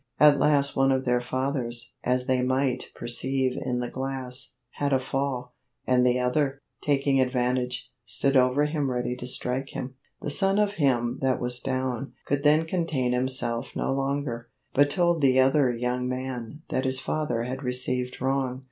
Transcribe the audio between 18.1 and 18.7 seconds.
wrong.